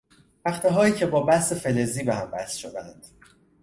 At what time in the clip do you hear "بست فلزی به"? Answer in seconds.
1.23-2.15